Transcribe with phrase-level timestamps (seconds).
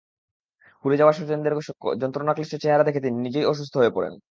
[0.85, 1.53] পুড়ে যাওয়া স্বজনদের
[2.01, 4.13] যন্ত্রণাক্লিষ্ট চেহারা দেখে তিনি নিজেই অসুস্থ হয়ে পড়েন।